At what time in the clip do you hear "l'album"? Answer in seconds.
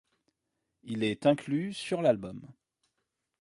2.01-2.41